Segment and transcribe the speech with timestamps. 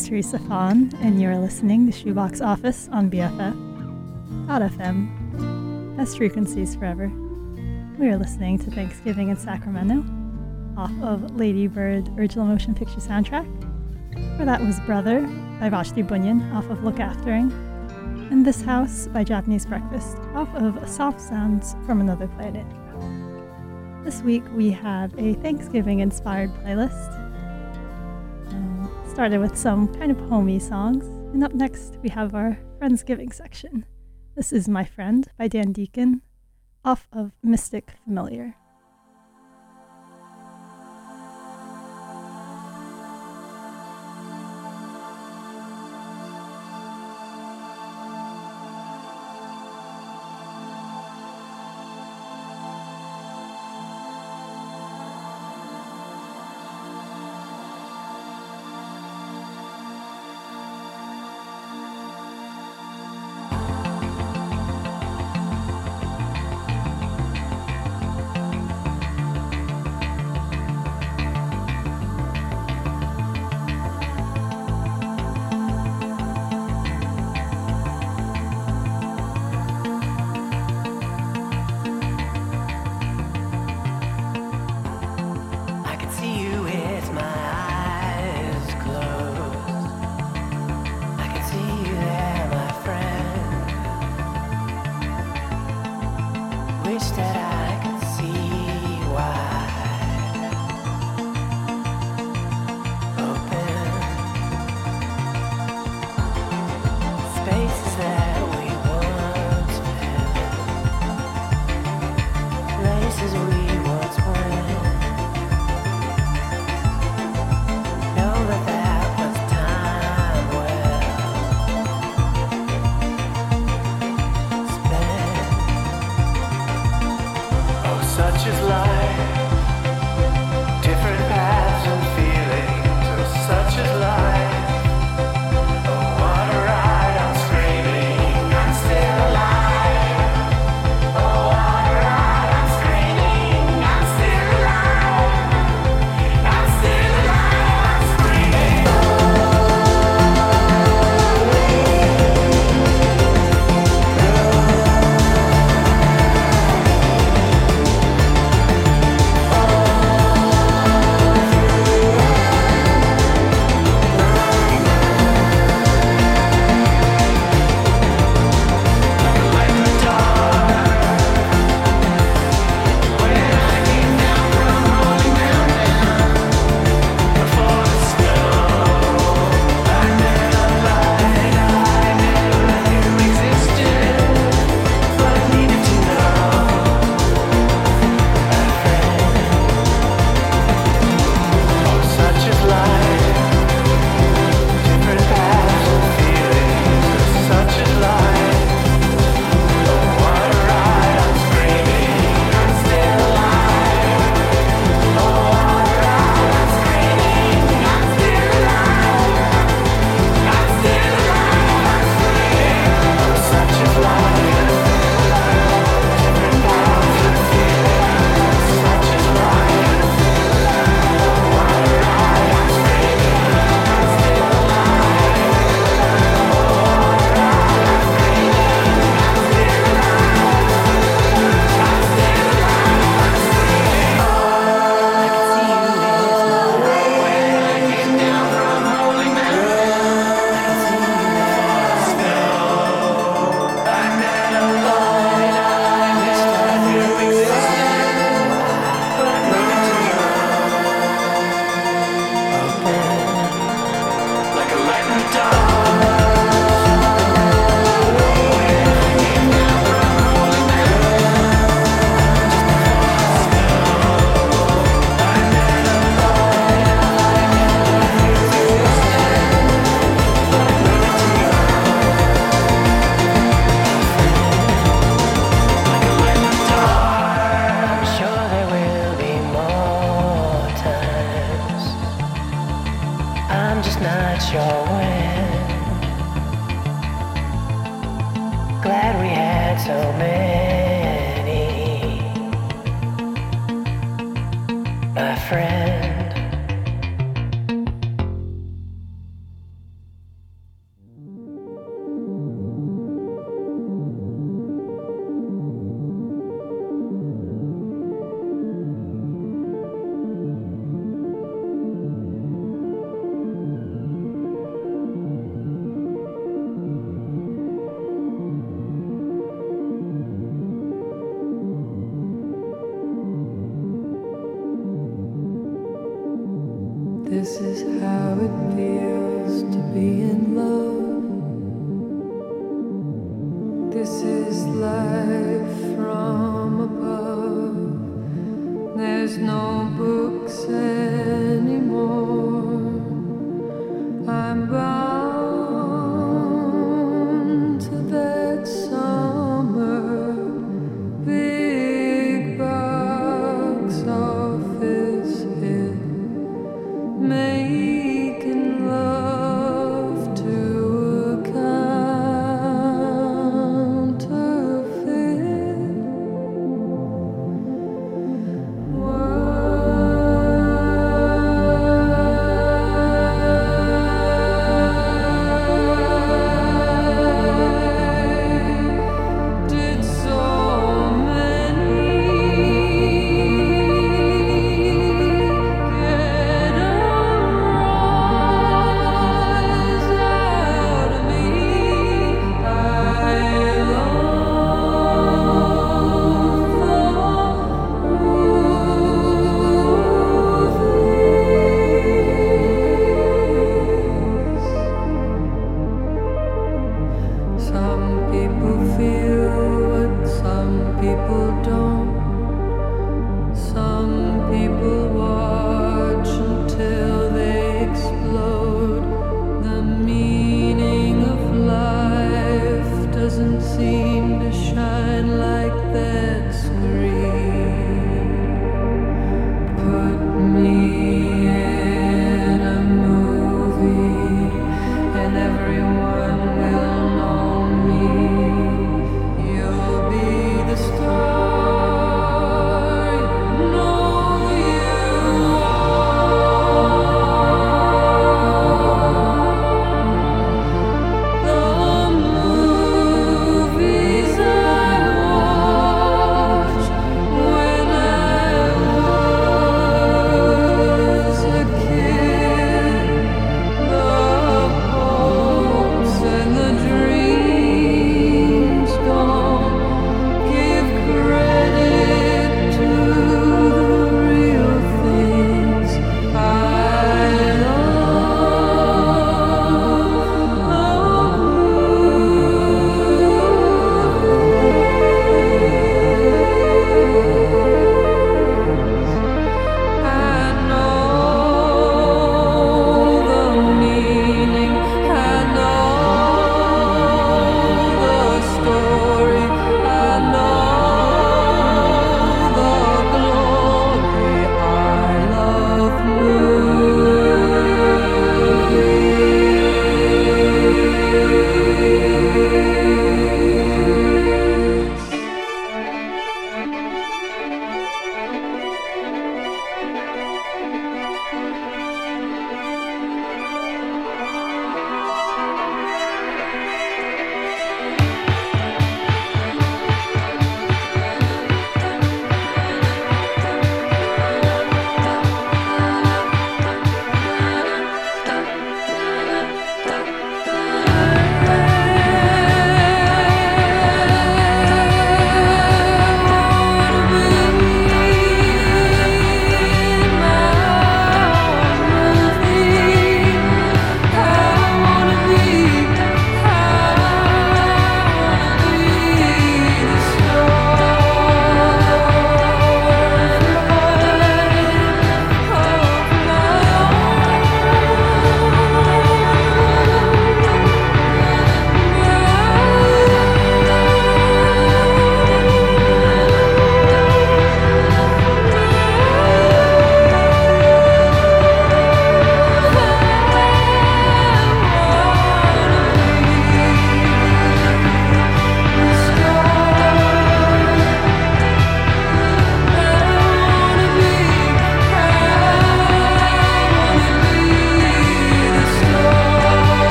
[0.00, 3.56] is Teresa Fawn, and you're listening to Shoebox Office on BFF.fm.
[5.96, 7.12] Best frequencies forever.
[7.98, 10.02] We are listening to Thanksgiving in Sacramento
[10.78, 13.46] off of Lady Bird original motion picture soundtrack.
[14.38, 15.20] For that was Brother
[15.60, 17.52] by Vashti Bunyan off of Lookaftering,
[18.30, 22.64] and This House by Japanese Breakfast off of Soft Sounds from Another Planet.
[24.04, 27.19] This week we have a Thanksgiving inspired playlist.
[29.20, 33.84] Started with some kind of homey songs, and up next we have our Friendsgiving section.
[34.34, 36.22] This is My Friend by Dan Deacon
[36.86, 38.54] off of Mystic Familiar.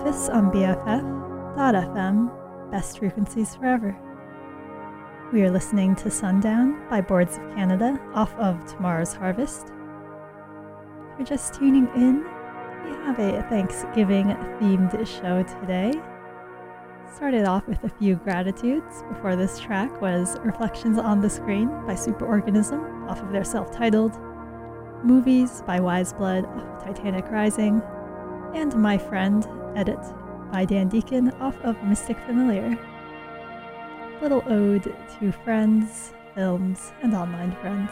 [0.00, 2.30] Office on BFF.FM,
[2.70, 3.94] best frequencies forever.
[5.30, 9.66] We are listening to Sundown by Boards of Canada off of Tomorrow's Harvest.
[9.66, 12.24] If you're just tuning in,
[12.82, 15.92] we have a Thanksgiving themed show today.
[17.14, 21.92] Started off with a few gratitudes before this track was Reflections on the Screen by
[21.92, 24.18] Superorganism off of their self titled,
[25.04, 27.82] Movies by Weyes Blood off of Titanic Rising,
[28.54, 29.98] and My Friend, edit
[30.50, 32.76] by Dan Deacon off of Mystic Familiar.
[34.20, 37.90] Little ode to friends, films, and online friends.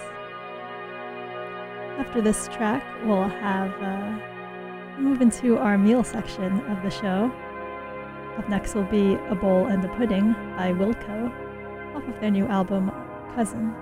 [1.99, 7.31] After this track, we'll have uh, move into our meal section of the show.
[8.37, 11.33] Up next will be A Bowl and a Pudding by Wilco
[11.97, 12.90] off of their new album,
[13.35, 13.75] Cousin.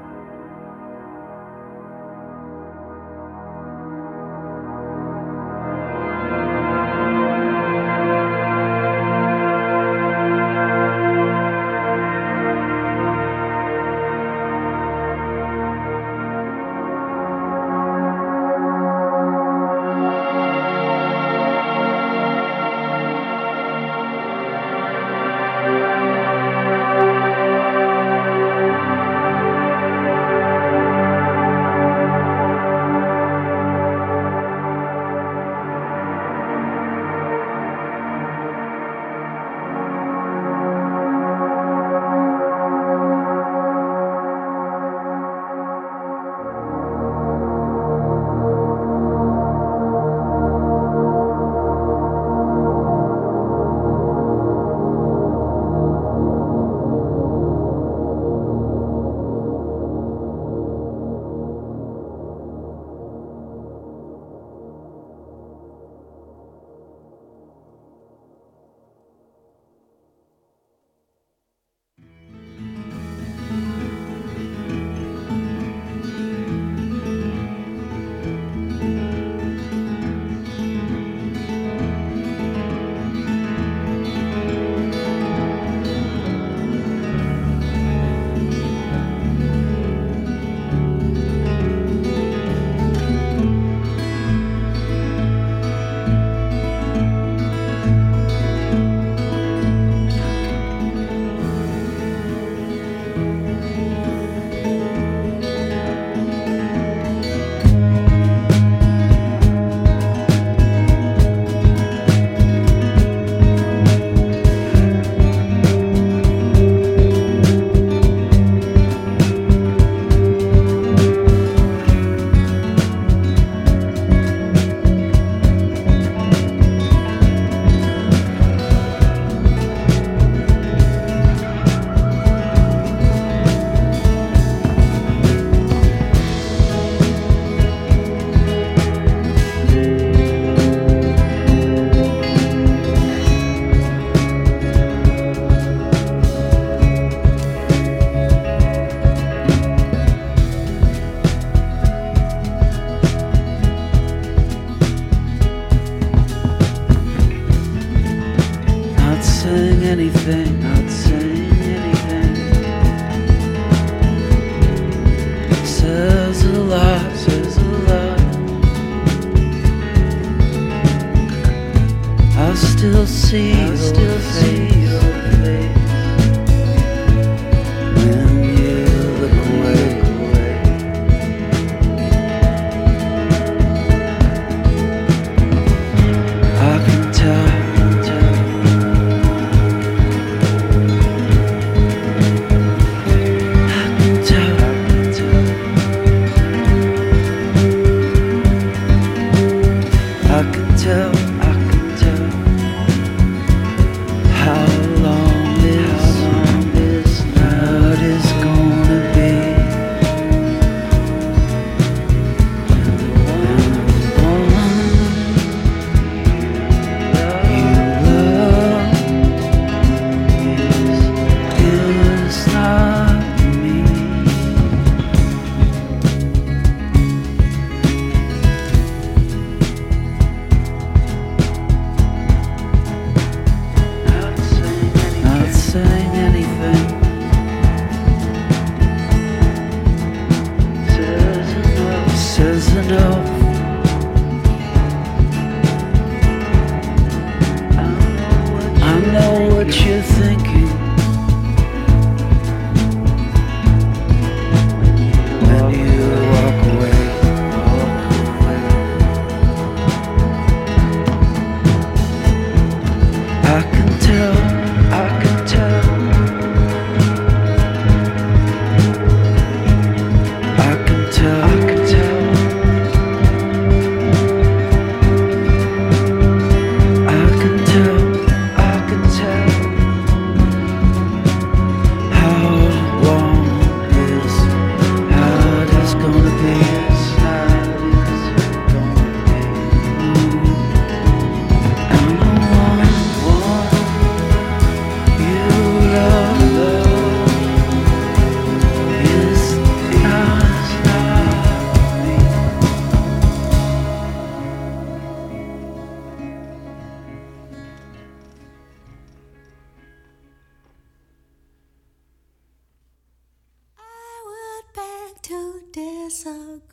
[159.97, 160.46] Still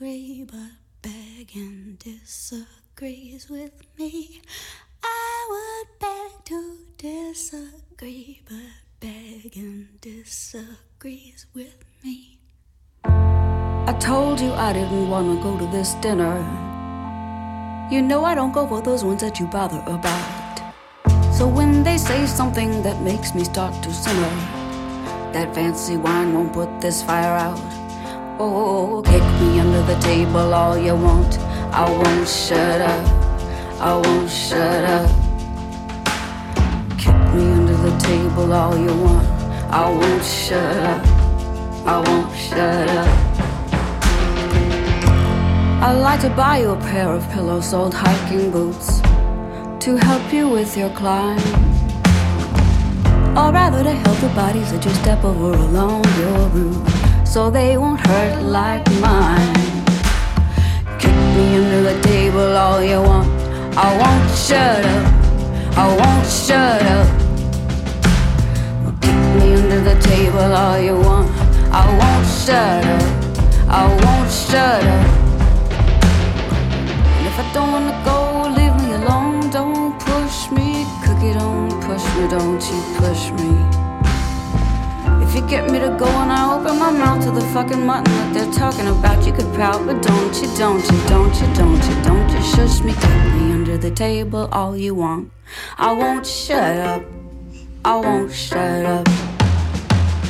[0.03, 4.41] disagree, but begging disagrees with me.
[5.01, 12.39] I would beg to disagree, but begging disagrees with me.
[13.05, 16.35] I told you I didn't wanna go to this dinner.
[17.89, 20.73] You know I don't go for those ones that you bother about.
[21.31, 24.35] So when they say something that makes me start to simmer,
[25.31, 27.82] that fancy wine won't put this fire out.
[28.39, 31.37] Oh, kick me under the table all you want.
[31.71, 33.07] I won't shut up.
[33.79, 35.09] I won't shut up.
[36.97, 39.27] Kick me under the table all you want.
[39.69, 41.05] I won't shut up.
[41.85, 43.07] I won't shut up.
[45.83, 48.99] I'd like to buy you a pair of pillows, old hiking boots
[49.81, 51.37] to help you with your climb.
[53.37, 57.02] Or rather, to help the bodies that you step over along your route
[57.33, 59.55] so they won't hurt like mine.
[60.99, 63.27] Kick me under the table all you want.
[63.75, 65.05] I won't shut up.
[65.75, 67.07] I won't shut up.
[69.01, 71.27] Kick me under the table all you want.
[71.81, 73.03] I won't shut up.
[73.67, 75.07] I won't shut up.
[77.17, 78.17] And if I don't wanna go,
[78.57, 79.49] leave me alone.
[79.49, 81.33] Don't push me, cookie.
[81.33, 82.27] Don't push me.
[82.27, 83.82] Don't you push me.
[85.33, 88.03] If you get me to go and I open my mouth to the fucking mutton
[88.13, 91.83] that they're talking about, you could pout, but don't you, don't you, don't you, don't
[91.89, 95.31] you, don't you shush me, kick me under the table all you want.
[95.79, 97.03] I won't shut up.
[97.83, 99.05] I won't shut up.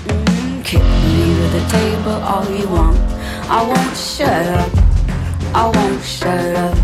[0.07, 2.97] Mm, kick me under the table all you want.
[3.49, 4.71] I won't shut up.
[5.53, 6.82] I won't shut up.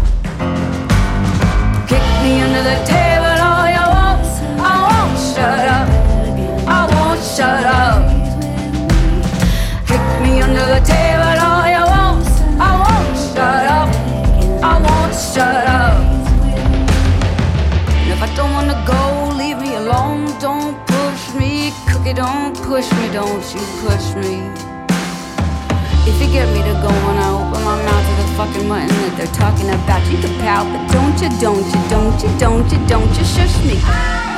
[26.40, 29.36] Get me to go and I open my mouth to the fucking mutton that they're
[29.36, 33.12] talking about, you can pout, but don't you, don't you, don't you, don't you, don't
[33.18, 34.29] you shush me.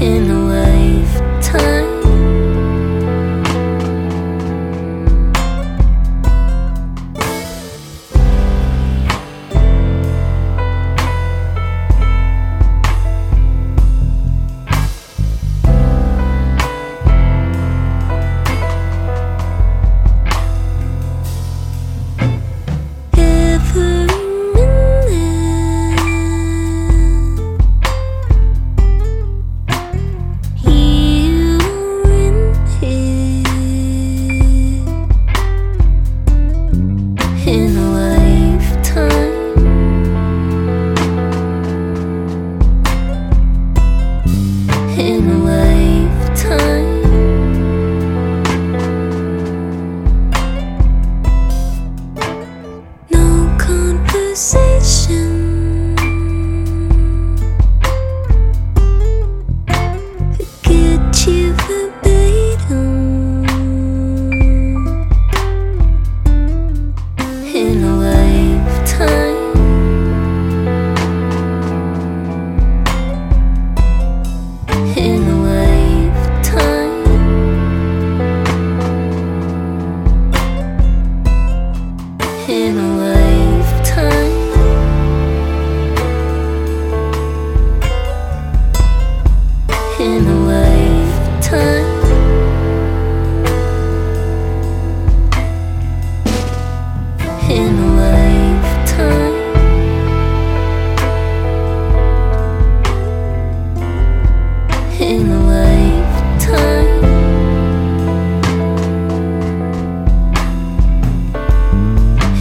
[0.00, 0.65] in the world.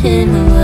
[0.06, 0.55] in away.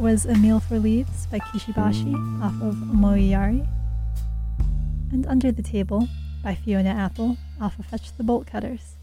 [0.00, 2.42] Was A Meal for Leaves by Kishi Bashi mm.
[2.42, 3.68] off of Omoiyari,
[5.12, 6.08] and Under the Table
[6.42, 8.96] by Fiona Apple off of Fetch the Bolt Cutters.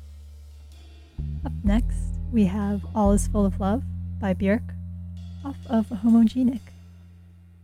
[1.45, 3.83] Up next, we have All Is Full of Love
[4.19, 4.73] by Björk
[5.45, 6.61] off of Homogenic.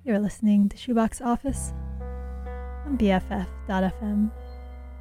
[0.04, 1.74] You're listening to Shoebox Office
[2.86, 4.30] on BFF.fm.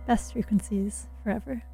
[0.06, 1.64] Best frequencies forever.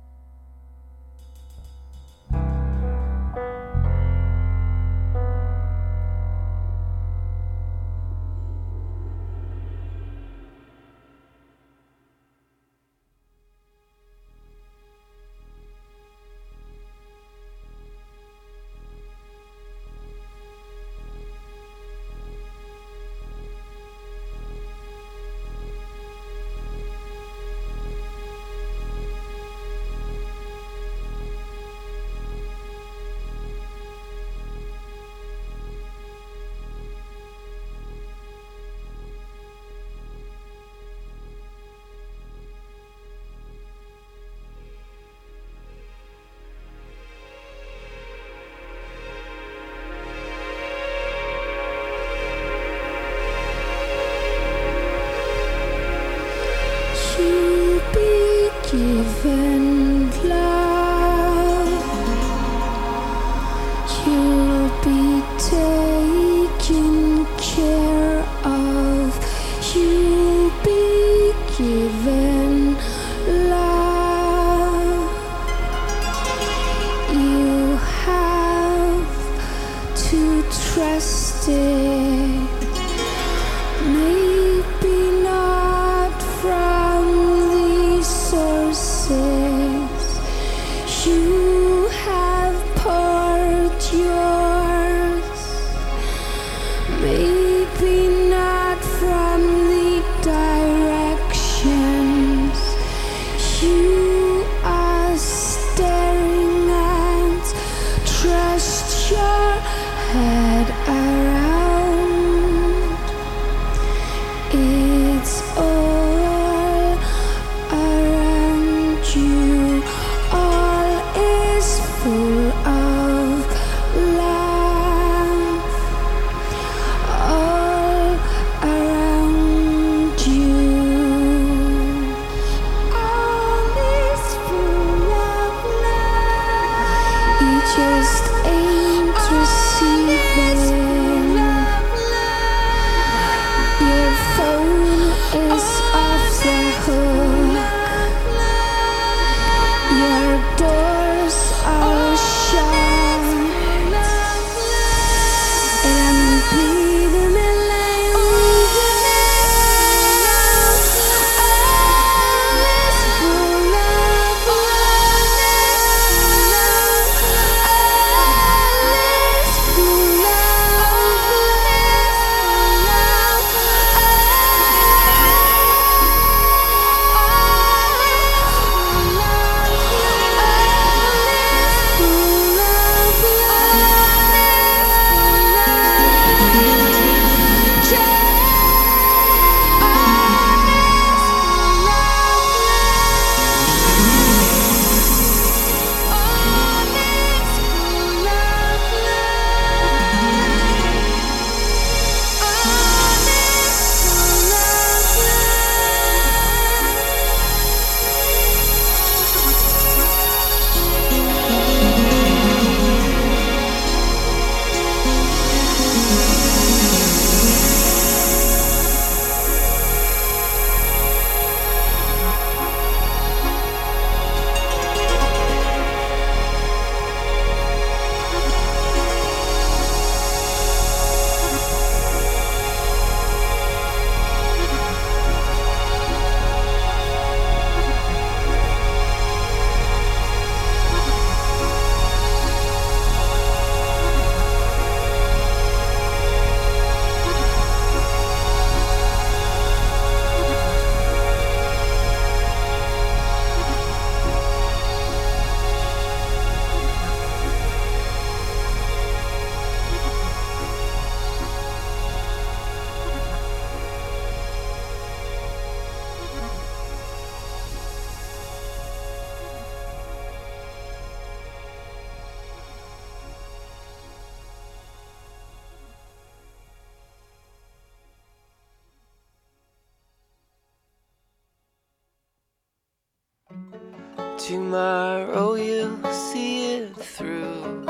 [284.49, 287.85] Tomorrow you'll see it through.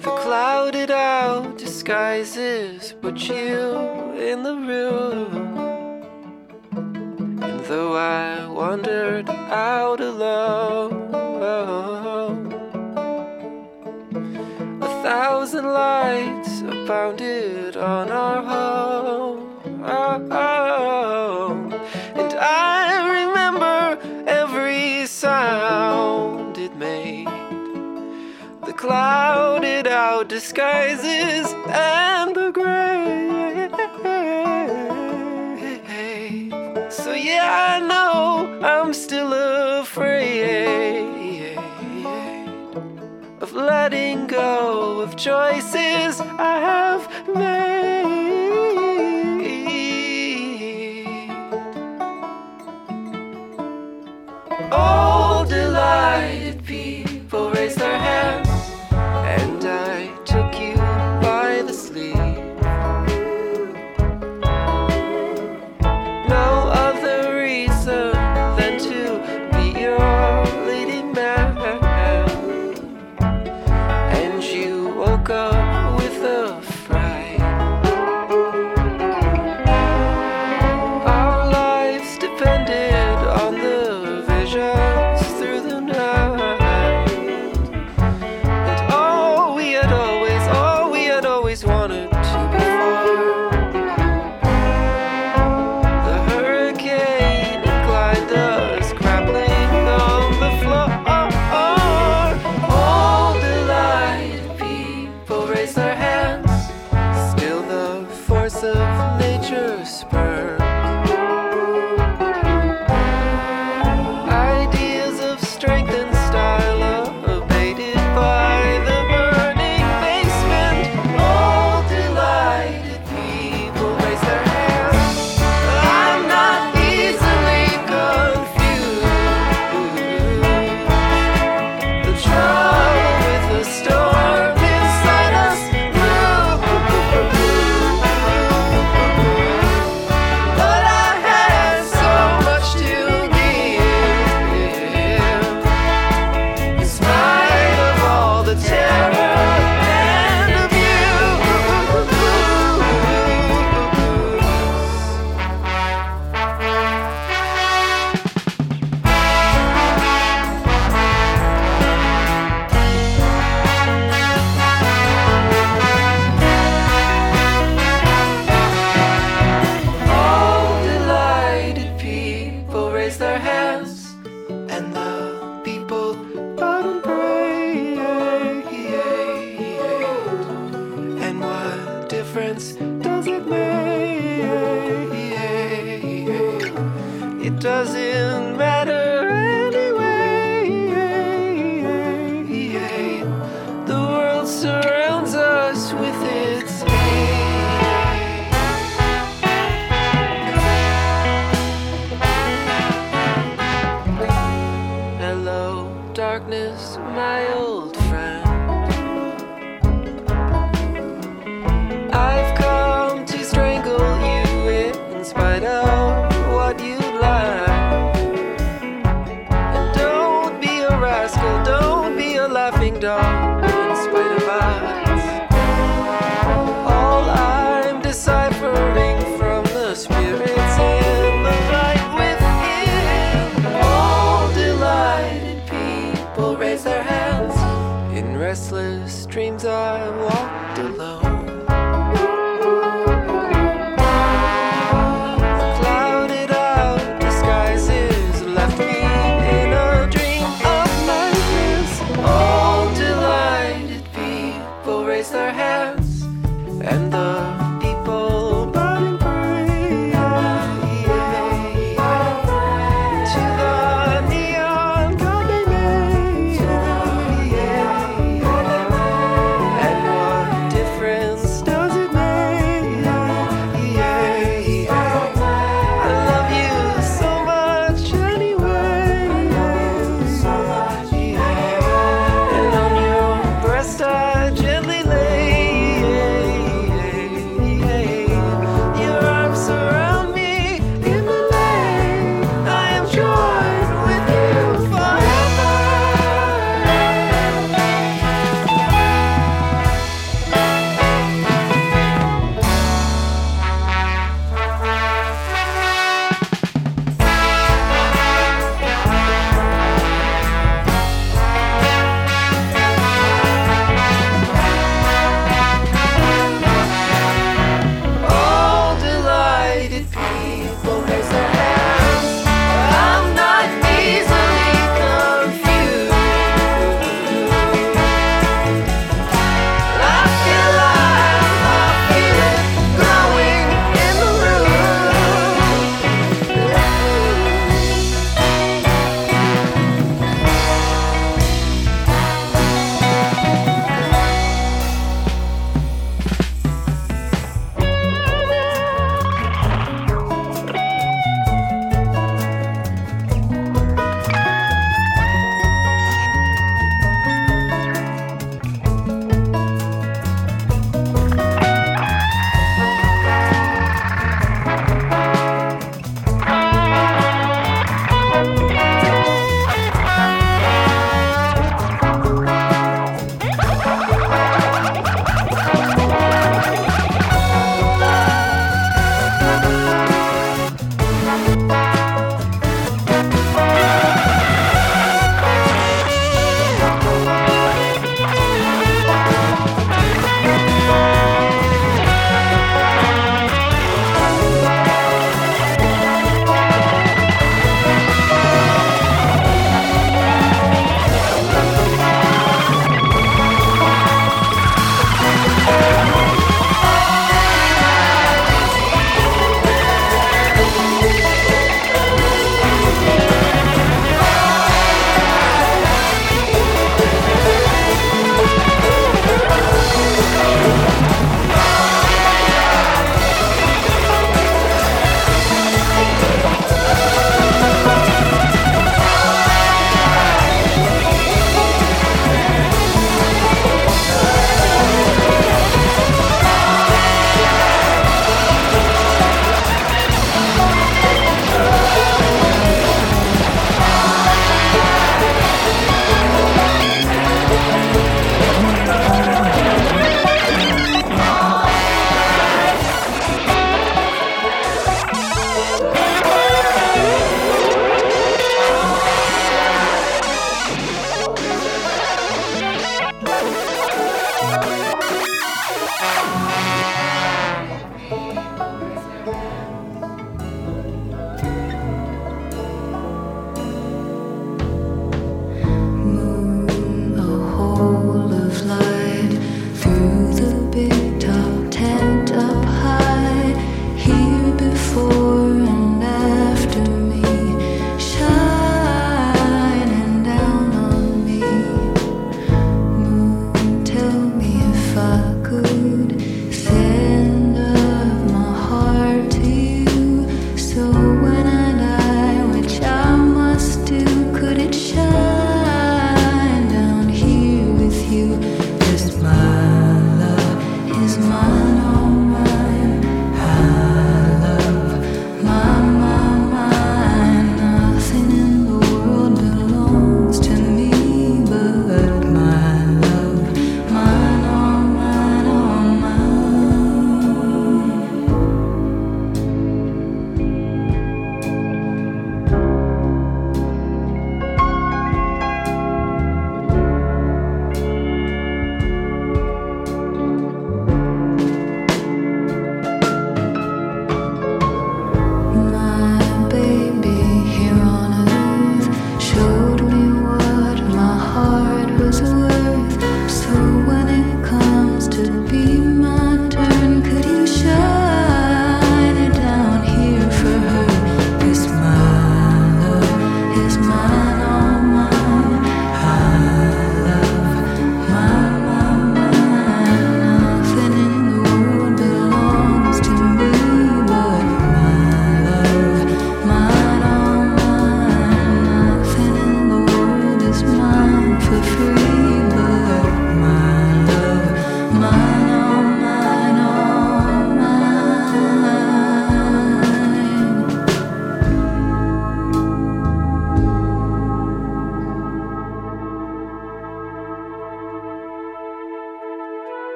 [0.00, 5.28] The clouded out disguises put you in the room.
[7.42, 11.12] And though I wandered out alone,
[14.80, 18.35] a thousand lights abounded on our.
[30.28, 32.45] disguises and the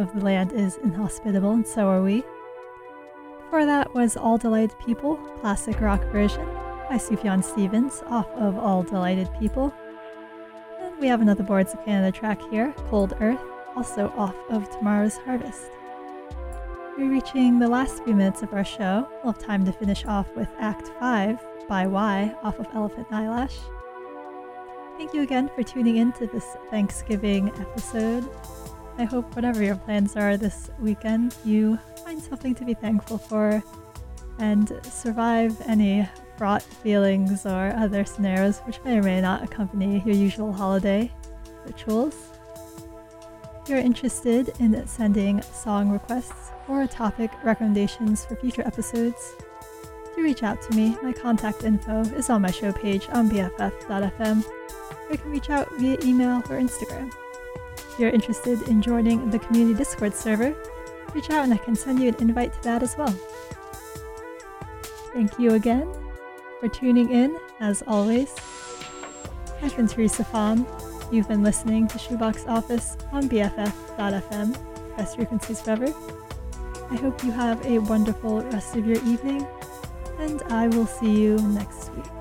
[0.00, 2.24] of The Land is Inhospitable and So Are We.
[3.42, 6.46] Before that was All Delighted People, classic rock version
[6.88, 9.74] by Sufjan Stevens off of All Delighted People.
[10.80, 13.42] And we have another Boards of Canada track here, Cold Earth,
[13.76, 15.70] also off of Tomorrow's Harvest.
[16.96, 19.06] We're reaching the last few minutes of our show.
[19.22, 23.58] We'll have time to finish off with Act 5 by Y off of Elephant Eyelash.
[24.96, 28.26] Thank you again for tuning in to this Thanksgiving episode.
[29.00, 33.62] I hope whatever your plans are this weekend, you find something to be thankful for
[34.38, 40.14] and survive any fraught feelings or other scenarios which may or may not accompany your
[40.14, 41.10] usual holiday
[41.64, 42.14] rituals.
[43.62, 49.32] If you're interested in sending song requests or topic recommendations for future episodes,
[50.14, 50.94] do reach out to me.
[51.02, 55.68] My contact info is on my show page on BFF.fm, or you can reach out
[55.78, 57.10] via email or Instagram.
[58.00, 60.56] You're interested in joining the community Discord server,
[61.12, 63.14] reach out and I can send you an invite to that as well.
[65.12, 65.86] Thank you again
[66.60, 68.34] for tuning in, as always.
[69.60, 70.66] I've been Teresa Fawn.
[71.12, 75.92] You've been listening to Shoebox Office on BFF.fm, best frequencies forever.
[76.90, 79.46] I hope you have a wonderful rest of your evening,
[80.18, 82.19] and I will see you next week.